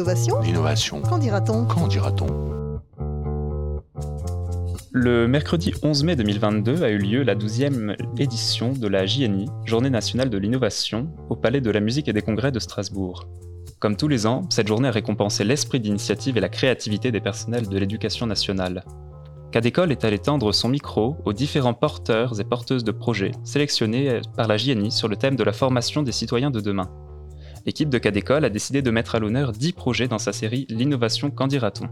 [0.00, 1.02] L'innovation L'innovation.
[1.02, 2.26] Qu'en dira-t-on Qu'en dira-t-on
[4.92, 9.90] Le mercredi 11 mai 2022 a eu lieu la 12e édition de la JNI, Journée
[9.90, 13.28] nationale de l'innovation, au Palais de la musique et des congrès de Strasbourg.
[13.78, 17.68] Comme tous les ans, cette journée a récompensé l'esprit d'initiative et la créativité des personnels
[17.68, 18.84] de l'éducation nationale.
[19.52, 24.48] Cadécole est allé tendre son micro aux différents porteurs et porteuses de projets sélectionnés par
[24.48, 26.88] la JNI sur le thème de la formation des citoyens de demain.
[27.66, 31.30] L'équipe de Cadécole a décidé de mettre à l'honneur 10 projets dans sa série L'innovation
[31.30, 31.88] qu'en dira-t-on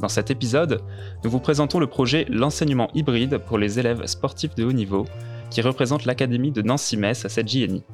[0.00, 0.82] Dans cet épisode,
[1.22, 5.06] nous vous présentons le projet L'enseignement hybride pour les élèves sportifs de haut niveau,
[5.50, 7.84] qui représente l'Académie de Nancy-Metz à cette JNI.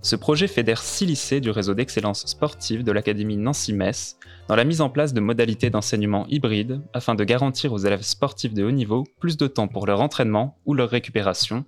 [0.00, 4.16] Ce projet fédère six lycées du réseau d'excellence sportive de l'Académie Nancy-Metz
[4.48, 8.54] dans la mise en place de modalités d'enseignement hybride afin de garantir aux élèves sportifs
[8.54, 11.64] de haut niveau plus de temps pour leur entraînement ou leur récupération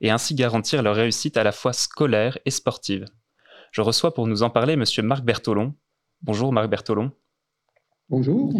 [0.00, 3.06] et ainsi garantir leur réussite à la fois scolaire et sportive.
[3.70, 4.84] Je reçois pour nous en parler M.
[5.04, 5.74] Marc Bertolon.
[6.22, 7.12] Bonjour Marc Bertolon.
[8.08, 8.52] Bonjour.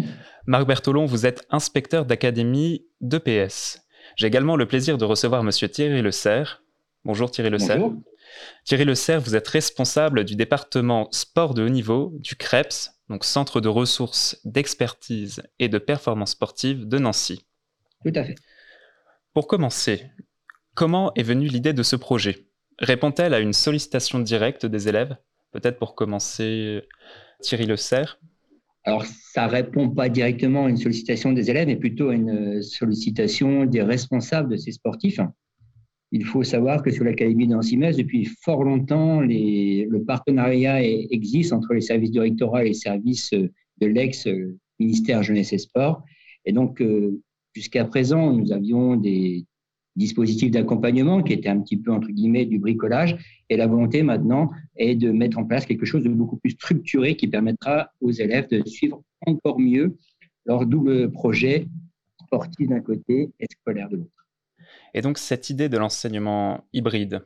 [0.45, 3.81] Marc Bertolon, vous êtes inspecteur d'académie d'EPS.
[4.15, 5.49] J'ai également le plaisir de recevoir M.
[5.49, 6.63] Thierry Le Serre.
[7.03, 7.79] Bonjour Thierry Le Serre.
[7.79, 8.01] Bonjour.
[8.63, 13.25] Thierry Le Serre, vous êtes responsable du département sport de haut niveau du CREPS, donc
[13.25, 17.45] Centre de ressources, d'expertise et de performance sportive de Nancy.
[18.05, 18.35] Tout à fait.
[19.33, 20.09] Pour commencer,
[20.73, 22.47] comment est venue l'idée de ce projet?
[22.79, 25.15] Répond-elle à une sollicitation directe des élèves
[25.51, 26.81] Peut-être pour commencer,
[27.41, 28.19] Thierry Le Serre?
[28.83, 33.65] Alors, ça répond pas directement à une sollicitation des élèves, mais plutôt à une sollicitation
[33.65, 35.19] des responsables de ces sportifs.
[36.11, 41.81] Il faut savoir que sur l'Académie d'Ancy-Metz, depuis fort longtemps, le partenariat existe entre les
[41.81, 46.03] services du rectorat et les services de l'ex-ministère Jeunesse et Sport.
[46.45, 47.21] Et donc, euh,
[47.53, 49.45] jusqu'à présent, nous avions des
[49.95, 53.17] dispositifs d'accompagnement qui étaient un petit peu, entre guillemets, du bricolage.
[53.49, 57.15] Et la volonté maintenant est de mettre en place quelque chose de beaucoup plus structuré
[57.15, 59.97] qui permettra aux élèves de suivre encore mieux
[60.45, 61.67] leur double projet
[62.25, 64.27] sportif d'un côté et scolaire de l'autre.
[64.93, 67.21] Et donc cette idée de l'enseignement hybride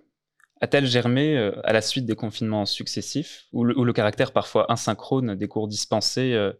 [0.61, 4.71] a-t-elle germé euh, à la suite des confinements successifs ou le, ou le caractère parfois
[4.71, 6.53] asynchrone des cours dispensés euh,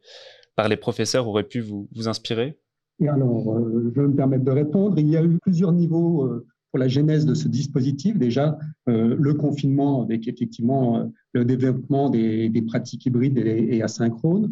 [0.55, 2.59] par les professeurs aurait pu vous, vous inspirer?
[3.00, 4.97] Et alors, euh, je vais me permettre de répondre.
[5.00, 8.17] Il y a eu plusieurs niveaux euh, pour la genèse de ce dispositif.
[8.17, 8.57] Déjà,
[8.88, 14.51] euh, le confinement avec effectivement le développement des, pratiques hybrides et, asynchrones.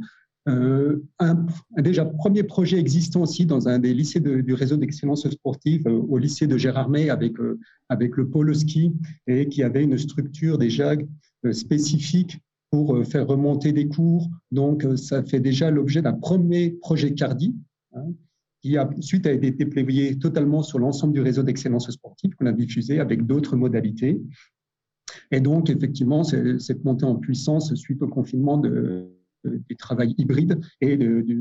[1.78, 6.48] Déjà premier projet existant aussi dans un des lycées du réseau d'excellence sportive au lycée
[6.48, 7.36] de Gérardmer avec
[7.88, 8.92] avec le pôle ski
[9.26, 10.96] et qui avait une structure déjà
[11.54, 12.40] spécifique
[12.72, 14.30] pour faire remonter des cours.
[14.52, 17.56] Donc ça fait déjà l'objet d'un premier projet Cardi
[17.94, 18.04] hein,
[18.64, 22.54] qui a ensuite a été déployé totalement sur l'ensemble du réseau d'excellence sportive qu'on a
[22.54, 24.22] diffusé avec d'autres modalités.
[25.32, 29.10] Et donc effectivement cette montée en puissance suite au confinement de
[29.46, 31.38] du travail hybride et de, de,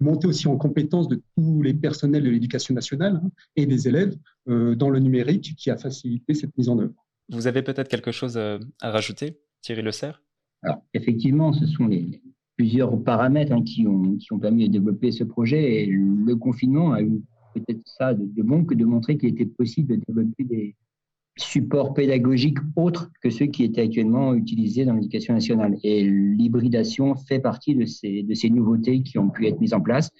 [0.00, 4.16] monter aussi en compétence de tous les personnels de l'éducation nationale hein, et des élèves
[4.48, 7.06] euh, dans le numérique qui a facilité cette mise en œuvre.
[7.28, 10.24] Vous avez peut-être quelque chose à, à rajouter, Thierry Le Serre
[10.62, 12.20] Alors, effectivement, ce sont les
[12.56, 17.22] plusieurs paramètres hein, qui, ont, permis de développer ce projet et le confinement a eu
[17.54, 20.76] peut-être ça de, bon que de montrer qu'il était possible de développer des,
[21.36, 25.76] supports pédagogiques autres que ceux qui étaient actuellement utilisés dans l'éducation nationale.
[25.82, 30.10] Et l'hybridation fait partie de ces, nouveautés qui ont pu être mises en place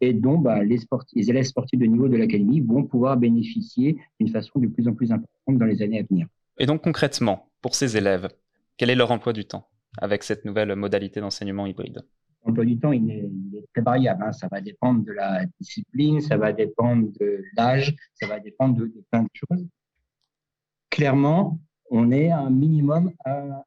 [0.00, 0.78] et dont bah, les,
[1.14, 4.92] les élèves sportifs de niveau de l'académie vont pouvoir bénéficier d'une façon de plus en
[4.92, 6.26] plus importante dans les années à venir.
[6.58, 8.28] Et donc concrètement, pour ces élèves,
[8.76, 9.68] quel est leur emploi du temps?
[9.98, 12.02] Avec cette nouvelle modalité d'enseignement hybride
[12.44, 13.28] L'emploi du temps, il est,
[13.74, 14.22] très variable.
[14.22, 14.32] Hein.
[14.32, 18.86] Ça va dépendre de la discipline, ça va dépendre de l'âge, ça va dépendre de,
[18.86, 19.66] de plein de choses
[20.96, 23.64] clairement, on est un minimum à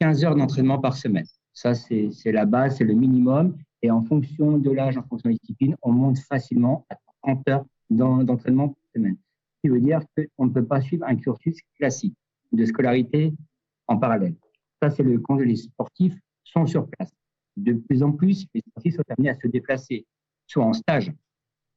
[0.00, 1.24] 15 heures d'entraînement par semaine.
[1.54, 3.56] Ça, c'est la base, c'est le minimum.
[3.80, 7.48] Et en fonction de l'âge, en fonction de la discipline, on monte facilement à 30
[7.48, 9.16] heures d'entraînement par semaine.
[9.16, 10.02] Ce qui veut dire
[10.36, 12.14] qu'on ne peut pas suivre un cursus classique
[12.52, 13.32] de scolarité
[13.86, 14.34] en parallèle.
[14.82, 17.10] Ça, c'est le quand les sportifs sont sur place.
[17.56, 20.06] De plus en plus, les sportifs sont amenés à se déplacer,
[20.46, 21.12] soit en stage.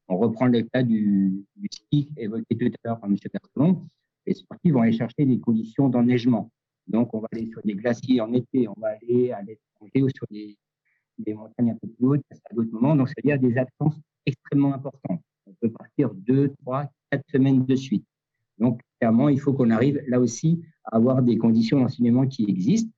[0.07, 3.15] On reprend le cas du, ski évoqué tout à l'heure par M.
[3.31, 3.81] Berthelon
[4.25, 6.51] les sportifs vont aller chercher des conditions d'enneigement.
[6.87, 10.09] Donc, on va aller sur des glaciers en été, on va aller à l'étranger ou
[10.09, 10.57] sur des,
[11.17, 12.95] des, montagnes un peu plus hautes à d'autres moments.
[12.95, 15.21] Donc, c'est-à-dire des absences extrêmement importantes.
[15.47, 18.05] On peut partir deux, trois, quatre semaines de suite.
[18.57, 20.61] Donc, clairement, il faut qu'on arrive là aussi
[20.91, 22.91] avoir des conditions d'enseignement qui existent.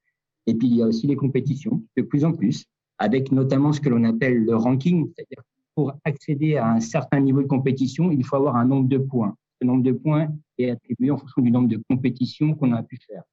[0.45, 2.66] Et puis, il y a aussi les compétitions, de plus en plus,
[2.98, 5.44] avec notamment ce que l'on appelle le ranking, c'est-à-dire
[5.75, 9.36] pour accéder à un certain niveau de compétition, il faut avoir un nombre de points
[9.63, 12.98] ce nombre de points est attribué en fonction du nombre de compétitions qu'on a pu
[12.98, 13.24] faire.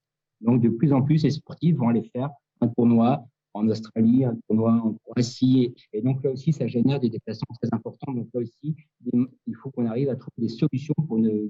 [0.40, 2.30] Donc, de plus en plus, les sportifs vont aller faire
[2.60, 5.74] un tournoi en Australie, un tournoi en Croatie.
[5.92, 8.12] Et donc là aussi, ça génère des déplacements très importants.
[8.12, 8.76] Donc là aussi,
[9.12, 11.48] il faut qu'on arrive à trouver des solutions pour, ne,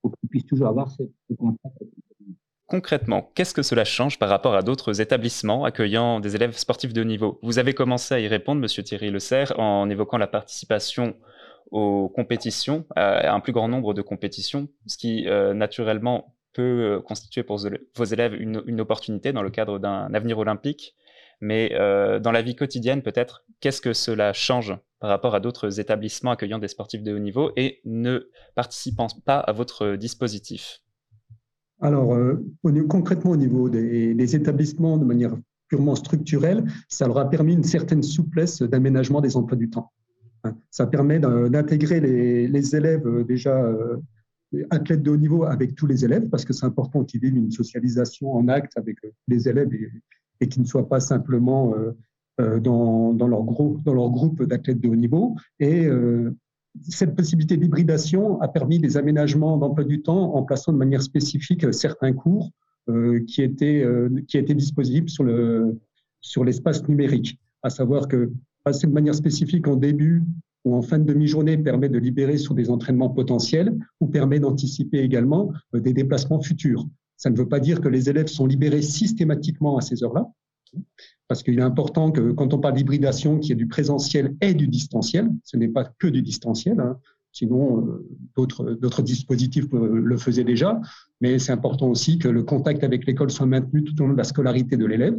[0.00, 1.02] pour qu'on puisse toujours avoir ce,
[1.36, 1.76] contact.
[2.74, 7.02] Concrètement, qu'est-ce que cela change par rapport à d'autres établissements accueillant des élèves sportifs de
[7.02, 7.38] haut niveau?
[7.40, 11.14] Vous avez commencé à y répondre, Monsieur Thierry Le Serre, en évoquant la participation
[11.70, 17.00] aux compétitions, à un plus grand nombre de compétitions, ce qui euh, naturellement peut euh,
[17.00, 17.60] constituer pour
[17.94, 20.96] vos élèves une, opportunité dans le cadre d'un avenir olympique.
[21.40, 25.78] Mais euh, dans la vie quotidienne, peut-être, qu'est-ce que cela change par rapport à d'autres
[25.78, 30.80] établissements accueillant des sportifs de haut niveau et ne participant pas à votre dispositif?
[31.80, 32.36] Alors, euh,
[32.88, 35.36] concrètement, au niveau des, établissements, de manière
[35.68, 39.90] purement structurelle, ça leur a permis une certaine souplesse d'aménagement des emplois du temps.
[40.44, 43.66] Hein, ça permet d'intégrer les, élèves euh, déjà
[44.70, 47.50] athlètes de haut niveau avec tous les élèves, parce que c'est important qu'ils vivent une
[47.50, 49.90] socialisation en acte avec les élèves et,
[50.40, 51.92] et qui ne soient pas simplement euh,
[52.40, 55.36] euh, dans, leur groupe, dans leur groupe d'athlètes de haut niveau.
[55.60, 56.34] Et euh,
[56.82, 61.72] cette possibilité d'hybridation a permis des aménagements d'emploi du temps en plaçant de manière spécifique
[61.72, 62.50] certains cours
[63.28, 63.86] qui, étaient,
[64.26, 65.78] qui étaient disponibles sur, le,
[66.20, 67.38] sur l'espace numérique.
[67.62, 68.32] À savoir que
[68.64, 70.24] passer de manière spécifique en début
[70.64, 74.98] ou en fin de demi-journée permet de libérer sur des entraînements potentiels ou permet d'anticiper
[75.00, 76.86] également des déplacements futurs.
[77.16, 80.26] Ça ne veut pas dire que les élèves sont libérés systématiquement à ces heures-là,
[81.28, 84.54] parce qu'il est important que quand on parle d'hybridation, qu'il y ait du présentiel et
[84.54, 85.30] du distanciel.
[85.44, 86.80] Ce n'est pas que du distanciel.
[86.80, 86.98] Hein.
[87.32, 88.06] Sinon, euh,
[88.36, 90.80] d'autres dispositifs euh, le faisaient déjà.
[91.20, 94.18] Mais c'est important aussi que le contact avec l'école soit maintenu tout au long de
[94.18, 95.18] la scolarité de l'élève.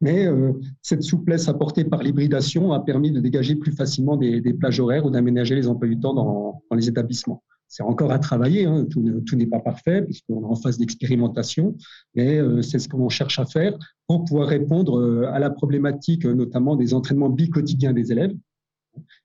[0.00, 0.52] Mais euh,
[0.82, 5.10] cette souplesse apportée par l'hybridation a permis de dégager plus facilement des, plages horaires ou
[5.10, 8.84] d'aménager les emplois du temps dans les établissements c'est encore à travailler, hein.
[8.90, 11.74] tout, n'est pas parfait puisqu'on est en phase d'expérimentation,
[12.14, 16.26] mais euh, c'est ce qu'on cherche à faire pour pouvoir répondre euh, à la problématique
[16.26, 18.34] euh, notamment des entraînements bi-quotidiens des élèves,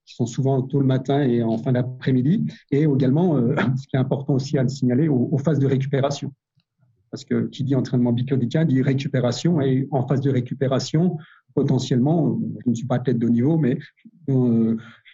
[0.06, 3.36] qui sont souvent tôt le matin et en fin d'après-midi, et également,
[3.76, 6.32] ce qui est important aussi à le signaler, aux, phases de récupération.
[7.12, 11.18] Parce que qui dit entraînement bi-quotidien dit récupération, et en phase de récupération,
[11.54, 13.78] potentiellement, je ne suis pas tête de niveau, mais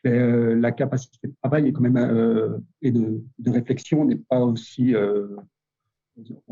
[0.03, 5.27] la capacité de travail euh, et de, réflexion n'est pas aussi euh,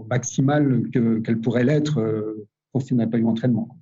[0.07, 2.36] maximale qu'elle pourrait l'être
[2.80, 3.77] si on n'a pas eu d'entraînement.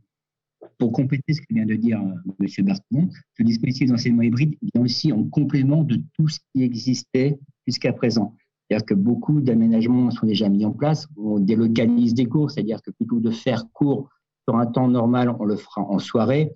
[0.77, 2.65] Pour compléter ce que vient de dire M.
[2.65, 7.37] Bertrand, ce dispositif d'enseignement hybride vient aussi en complément de tout ce qui existait
[7.67, 8.35] jusqu'à présent.
[8.69, 11.07] C'est-à-dire que beaucoup d'aménagements sont déjà mis en place.
[11.17, 14.09] On délocalise des cours, c'est-à-dire que plutôt de faire cours
[14.47, 16.51] sur un temps normal, on le fera en soirée.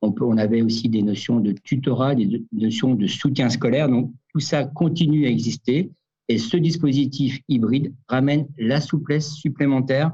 [0.00, 3.88] On, avait aussi des notions de tutorat, des notions de soutien scolaire.
[3.88, 5.90] Donc, tout ça continue à exister.
[6.28, 10.12] Et ce dispositif hybride ramène la souplesse supplémentaire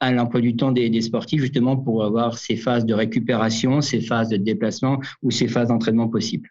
[0.00, 4.28] à l'emploi du temps des, sportifs, justement pour avoir ces phases de récupération, ces phases
[4.28, 6.50] de déplacement ou ces phases d'entraînement possibles.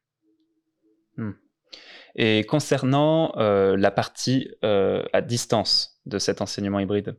[1.17, 1.31] Hmm.
[2.15, 7.17] Et concernant euh, la partie euh, à distance de cet enseignement hybride,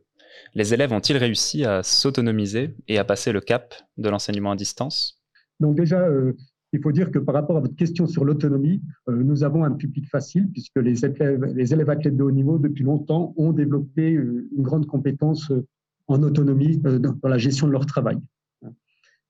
[0.55, 5.22] les élèves ont-ils réussi à s'autonomiser et à passer le cap de l'enseignement à distance?
[5.63, 6.33] Donc déjà, euh,
[6.73, 9.71] il faut dire que par rapport à votre question sur l'autonomie, euh, nous avons un
[9.71, 14.13] public facile puisque les élèves, les élèves athlètes de haut niveau, depuis longtemps, ont développé
[14.13, 15.53] euh, une grande compétence
[16.07, 18.17] en autonomie dans la gestion de leur travail.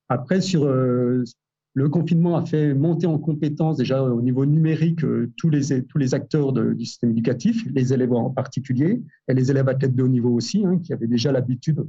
[0.10, 5.02] Après, sur le confinement a fait monter en compétence déjà au niveau numérique
[5.38, 9.70] tous, les, tous les acteurs du système éducatif, les élèves en particulier, et les élèves
[9.70, 11.86] athlètes de haut niveau aussi, hein, qui avaient déjà l'habitude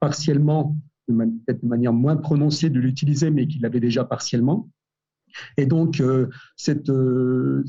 [0.00, 0.74] partiellement
[1.08, 4.68] de manière moins prononcée de l'utiliser, mais qu'il l'avait déjà partiellement.
[5.56, 6.28] Et donc, euh,
[6.88, 7.64] euh,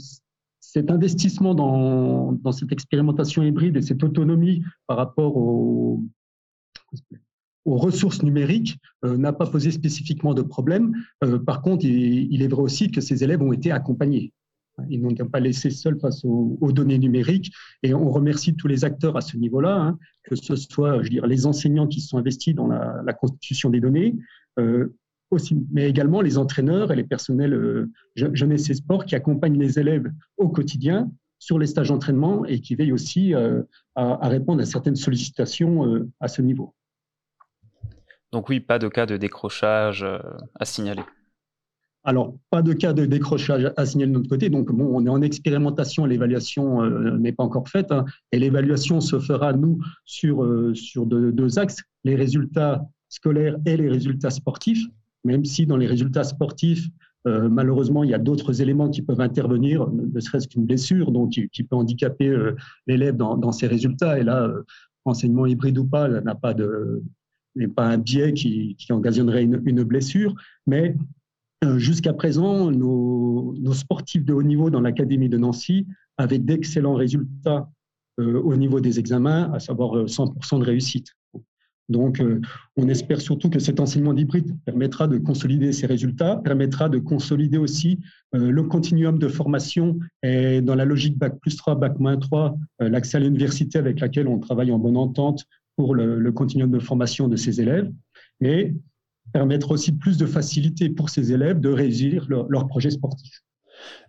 [0.59, 6.01] cet investissement dans, cette expérimentation hybride et cette autonomie par rapport aux,
[7.65, 10.95] ressources numériques euh, n'a pas posé spécifiquement de problème.
[11.45, 14.33] par contre, il, est vrai aussi que ces élèves ont été accompagnés.
[14.89, 17.51] Ils n'ont pas laissé seuls face aux, données numériques.
[17.83, 21.87] Et on remercie tous les acteurs à ce niveau-là, hein, que ce soit les enseignants
[21.87, 24.15] qui sont investis dans la, constitution des données,
[24.59, 24.93] euh,
[25.71, 30.11] mais également les entraîneurs et les personnels euh, jeunesse et sport qui accompagnent les élèves
[30.37, 33.61] au quotidien sur les stages d'entraînement et qui veillent aussi euh,
[33.95, 36.73] à, répondre à certaines sollicitations à ce niveau.
[38.31, 40.05] Donc oui, pas de cas de décrochage
[40.59, 41.03] à signaler.
[42.03, 44.49] Alors, pas de cas de décrochage à signaler de notre côté.
[44.49, 47.91] Donc, bon, on est en expérimentation, l'évaluation euh, n'est pas encore faite.
[47.91, 48.05] Hein.
[48.31, 53.89] et l'évaluation se fera, nous, sur, euh, sur deux, axes, les résultats scolaires et les
[53.89, 54.85] résultats sportifs.
[55.25, 56.87] Même si dans les résultats sportifs,
[57.27, 61.31] euh, malheureusement, il y a d'autres éléments qui peuvent intervenir, ne serait-ce qu'une blessure, donc
[61.31, 62.33] qui, peut handicaper
[62.87, 64.17] l'élève dans, ses résultats.
[64.17, 64.49] Et là,
[65.03, 67.03] enseignement hybride ou pas, n'a pas de
[67.55, 70.33] n'est pas un biais qui, occasionnerait une, blessure,
[70.65, 70.95] mais
[71.77, 75.87] jusqu'à présent, nos, nos, sportifs de haut niveau dans l'Académie de Nancy
[76.17, 77.69] avaient d'excellents résultats
[78.17, 81.15] au niveau des examens, à savoir 100% de réussite.
[81.89, 82.39] Donc, euh,
[82.77, 87.57] on espère surtout que cet enseignement d'hybride permettra de consolider ces résultats, permettra de consolider
[87.57, 87.99] aussi
[88.35, 92.55] euh, le continuum de formation et dans la logique Bac plus 3, Bac moins 3,
[92.81, 96.79] euh, l'accès à l'université avec laquelle on travaille en bonne entente pour le, continuum de
[96.79, 97.89] formation de ces élèves,
[98.41, 98.73] mais
[99.33, 103.43] permettre aussi plus de facilité pour ces élèves de réussir leur, leur projet sportif.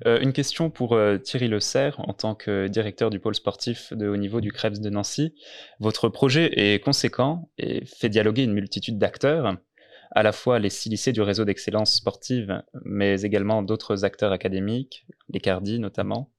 [0.07, 3.93] Euh, une question pour euh, Thierry Le Serre, en tant que directeur du pôle sportif
[3.93, 5.35] de haut niveau du Krebs de Nancy.
[5.79, 9.57] Votre projet est conséquent et fait dialoguer une multitude d'acteurs,
[10.13, 15.07] à la fois les six lycées du réseau d'excellence sportive, mais également d'autres acteurs académiques,
[15.29, 16.33] les CARDI notamment.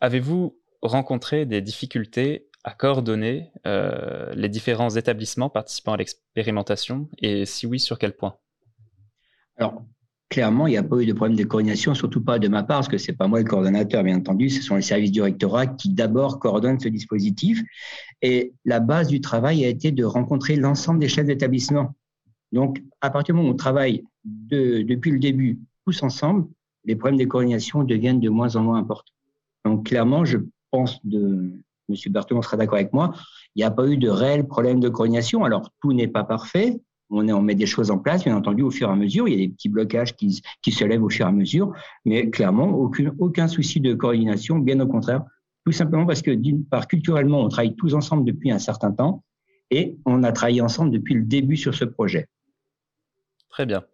[0.00, 7.66] Avez-vous rencontré des difficultés à coordonner euh, les différents établissements participant à l'expérimentation et si
[7.66, 8.36] oui, sur quel point?
[9.56, 9.82] Alors,
[10.28, 12.78] clairement, il n'y a pas eu de problème de coordination, surtout pas de ma part,
[12.78, 15.66] parce que c'est pas moi le coordonnateur, bien entendu, ce sont les services du rectorat
[15.66, 17.62] qui d'abord coordonnent ce dispositif.
[18.22, 21.94] Et la base du travail a été de rencontrer l'ensemble des chefs d'établissement.
[22.52, 26.46] Donc, à partir du moment où on travaille depuis le début tous ensemble,
[26.84, 29.12] les problèmes de coordination deviennent de moins en moins importants.
[29.64, 30.38] Donc, clairement, je
[30.70, 31.52] pense de
[31.90, 32.12] M.
[32.12, 33.12] Berthelon sera d'accord avec moi,
[33.54, 35.44] il n'y a pas eu de réel problème de coordination.
[35.44, 36.80] Alors, tout n'est pas parfait,
[37.10, 39.28] on, met des choses en place, bien entendu, au fur et à mesure.
[39.28, 41.72] Il y a des petits blocages qui, se lèvent au fur et à mesure,
[42.04, 42.68] mais clairement,
[43.18, 45.24] aucun, souci de coordination, bien au contraire.
[45.66, 49.24] Tout simplement parce que, d'une part, culturellement, on travaille tous ensemble depuis un certain temps
[49.70, 52.26] et on a travaillé ensemble depuis le début sur ce projet.
[53.50, 53.84] Très bien.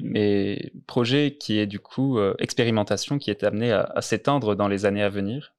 [0.00, 4.86] Mais projet qui est du coup euh, expérimentation qui est amené à s'éteindre dans les
[4.86, 5.54] années à venir?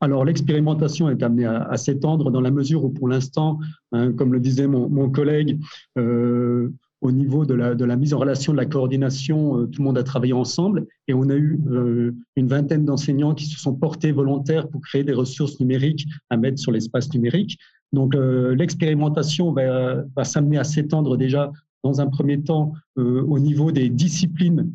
[0.00, 3.58] Alors l'expérimentation est amenée à, s'étendre dans la mesure où pour l'instant,
[3.92, 5.58] hein, comme le disait mon, collègue,
[5.98, 9.98] euh, au niveau de la, mise en relation, de la coordination, euh, tout le monde
[9.98, 14.12] a travaillé ensemble et on a eu euh, une vingtaine d'enseignants qui se sont portés
[14.12, 17.58] volontaires pour créer des ressources numériques à mettre sur l'espace numérique.
[17.92, 21.52] Donc l'expérimentation va, va s'amener à s'étendre déjà
[21.84, 24.72] dans un premier temps au niveau des disciplines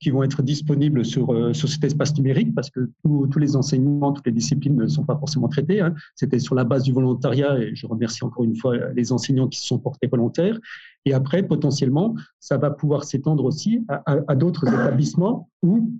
[0.00, 4.12] qui vont être disponibles sur, euh, sur cet espace numérique parce que tous les enseignements,
[4.12, 5.80] toutes les disciplines ne sont pas forcément traitées.
[5.80, 5.94] Hein.
[6.14, 9.60] C'était sur la base du volontariat et je remercie encore une fois les enseignants qui
[9.60, 10.58] se sont portés volontaires.
[11.04, 15.92] Et après, potentiellement, ça va pouvoir s'étendre aussi à, d'autres établissements ou,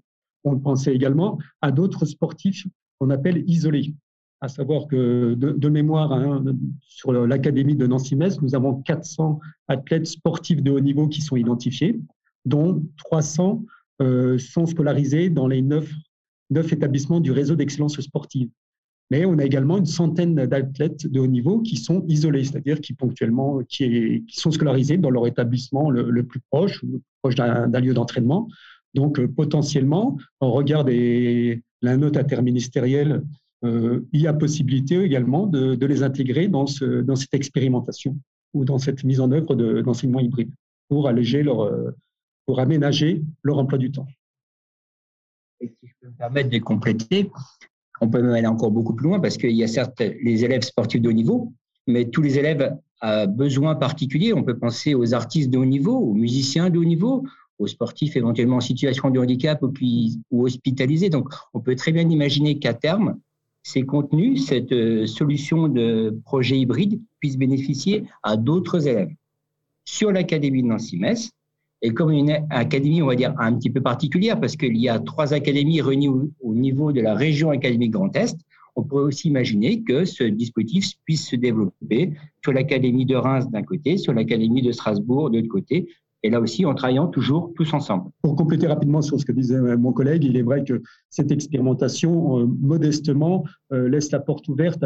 [0.44, 2.66] on le pensait également, à d'autres sportifs
[2.98, 3.94] qu'on appelle isolés.
[4.42, 6.42] À savoir que de, mémoire, hein,
[6.80, 9.38] sur l'Académie de Nancy-Metz, nous avons 400
[9.68, 12.00] athlètes sportifs de haut niveau qui sont identifiés,
[12.46, 13.79] dont 300 euh,
[14.38, 15.92] sont scolarisés dans les neuf,
[16.72, 18.48] établissements du réseau d'excellence sportive.
[19.10, 22.94] Mais on a également une centaine d'athlètes de haut niveau qui sont isolés, c'est-à-dire qui
[22.94, 28.48] ponctuellement qui, sont scolarisés dans leur établissement le, plus proche, le proche d'un lieu d'entraînement.
[28.94, 30.90] Donc euh, potentiellement, on regarde
[31.82, 33.22] la note interministérielle,
[33.64, 38.16] euh, il y a possibilité également de, de les intégrer dans, ce, dans, cette expérimentation
[38.54, 40.50] ou dans cette mise en œuvre d'enseignement hybride
[40.88, 41.90] pour alléger leur, euh,
[42.50, 44.08] pour aménager leur emploi du temps.
[45.60, 47.30] Et si je peux me permettre de compléter,
[48.00, 50.62] on peut même aller encore beaucoup plus loin parce qu'il y a certes les élèves
[50.62, 51.52] sportifs de haut niveau,
[51.86, 54.32] mais tous les élèves à besoins particuliers.
[54.34, 57.24] On peut penser aux artistes de haut niveau, aux musiciens de haut niveau,
[57.60, 59.72] aux sportifs éventuellement en situation de handicap ou,
[60.32, 61.08] ou hospitalisés.
[61.08, 63.16] Donc, on peut très bien imaginer qu'à terme,
[63.62, 69.14] ces contenus, cette euh, solution de projet hybride puisse bénéficier à d'autres élèves.
[69.84, 71.30] Sur l'Académie de Nancy-Metz,
[71.82, 74.98] et comme une académie, on va dire, un petit peu particulière, parce qu'il y a
[74.98, 78.38] trois académies réunies au, niveau de la région académique Grand Est,
[78.76, 83.62] on pourrait aussi imaginer que ce dispositif puisse se développer sur l'académie de Reims d'un
[83.62, 85.88] côté, sur l'académie de Strasbourg de l'autre côté,
[86.22, 88.10] et là aussi en travaillant toujours tous ensemble.
[88.22, 92.40] Pour compléter rapidement sur ce que disait mon collègue, il est vrai que cette expérimentation,
[92.40, 94.84] euh, modestement, euh, laisse la porte ouverte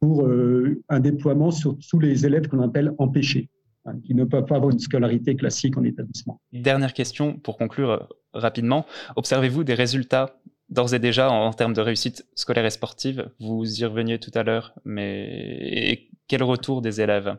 [0.00, 3.48] pour euh, un déploiement sur tous les élèves qu'on appelle empêchés.
[3.88, 6.40] Hein, qui ne peuvent pas avoir une scolarité classique en établissement.
[6.52, 7.98] Dernière question pour conclure euh,
[8.34, 8.86] rapidement.
[9.16, 10.36] Observez-vous des résultats
[10.68, 13.30] d'ores et déjà en, termes de réussite scolaire et sportive?
[13.40, 17.36] Vous y reveniez tout à l'heure, mais quel retour des élèves?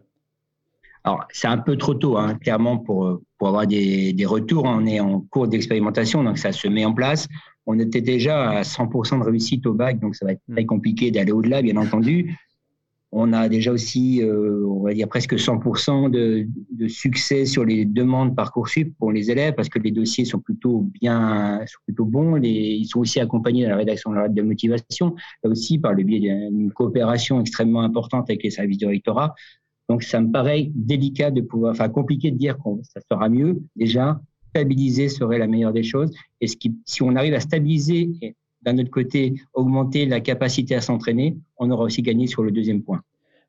[1.03, 4.65] Alors, c'est un peu trop tôt, hein, clairement, pour, pour avoir des, des, retours.
[4.65, 7.27] On est en cours d'expérimentation, donc ça se met en place.
[7.65, 11.11] On était déjà à 100% de réussite au bac, donc ça va être très compliqué
[11.11, 12.35] d'aller au-delà, bien entendu.
[13.11, 16.47] On a déjà aussi, euh, on va dire presque 100% de,
[16.87, 21.59] succès sur les demandes Parcoursup pour les élèves parce que les dossiers sont plutôt bien,
[21.65, 22.35] sont plutôt bons.
[22.43, 26.19] Ils sont aussi accompagnés dans la rédaction de la motivation, là aussi par le biais
[26.19, 29.33] d'une coopération extrêmement importante avec les services du rectorat.
[29.89, 33.59] Donc, ça me paraît délicat de pouvoir, enfin, compliqué de dire que ça sera mieux.
[33.75, 36.11] Déjà, stabiliser serait la meilleure des choses.
[36.41, 36.47] Et
[36.85, 41.69] si on arrive à stabiliser et d'un autre côté augmenter la capacité à s'entraîner, on
[41.69, 43.01] aura aussi gagné sur le deuxième point.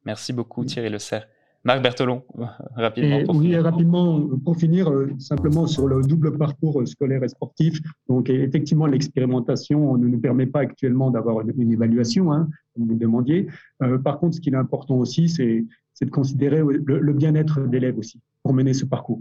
[0.04, 1.26] Merci beaucoup Thierry Le Serre.
[1.62, 2.22] Marc Bertolon,
[2.74, 3.24] rapidement.
[3.24, 3.64] Pour oui, finir.
[3.64, 7.78] rapidement, pour finir, euh, simplement sur le double parcours scolaire et sportif.
[8.08, 12.98] Donc, effectivement, l'expérimentation ne nous permet pas actuellement d'avoir une, évaluation, hein, comme vous le
[12.98, 13.48] demandiez.
[13.82, 15.66] Euh, par contre, ce qui est important aussi, c'est
[16.00, 19.20] de considérer le, bien-être d'élèves aussi pour mener ce parcours.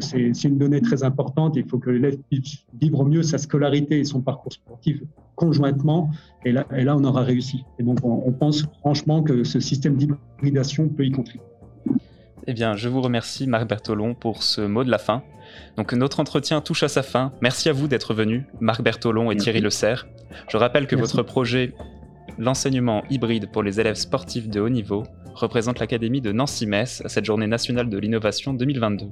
[0.00, 1.56] C'est une donnée très importante.
[1.56, 5.00] Il faut que l'élève puisse vivre mieux sa scolarité et son parcours sportif
[5.36, 6.10] conjointement.
[6.44, 7.64] Et là, et là on aura réussi.
[7.78, 11.44] Et donc, on, on pense franchement que ce système d'hybridation peut y contribuer.
[12.48, 15.22] Eh bien, je vous remercie Marc Bertolon pour ce mot de la fin.
[15.76, 17.32] Donc notre entretien touche à sa fin.
[17.40, 20.06] Merci à vous d'être venus, Marc Bertolon et Thierry Le Serre.
[20.48, 21.72] Je rappelle que votre projet
[22.38, 27.24] L'enseignement hybride pour les élèves sportifs de haut niveau représente l'Académie de Nancy-Metz à cette
[27.24, 29.06] journée nationale de l'innovation 2022.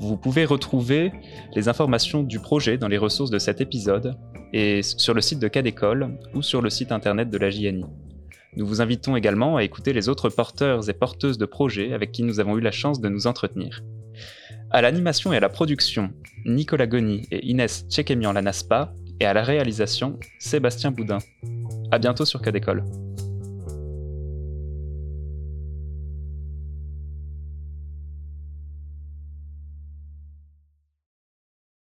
[0.00, 1.12] Vous pouvez retrouver
[1.54, 4.16] les informations du projet dans les ressources de cet épisode
[4.52, 7.84] et sur le site de Cadécole ou sur le site internet de la JNI.
[8.56, 12.22] Nous vous invitons également à écouter les autres porteurs et porteuses de projets avec qui
[12.22, 13.82] nous avons eu la chance de nous entretenir.
[14.70, 16.10] À l'animation et à la production,
[16.44, 21.18] Nicolas Goni et Inès Tchekemian Lanaspa, et à la réalisation, Sébastien Boudin.
[21.90, 22.84] À bientôt sur Cadécole.